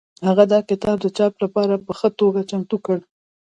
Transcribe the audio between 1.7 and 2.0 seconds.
په